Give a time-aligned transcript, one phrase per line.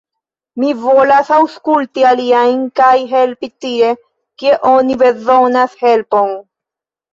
[0.61, 3.93] Mi volas aŭskulti aliajn, kaj helpi tie,
[4.43, 6.37] kie oni bezonas helpon.